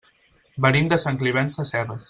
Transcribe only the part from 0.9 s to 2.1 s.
de Sant Climent Sescebes.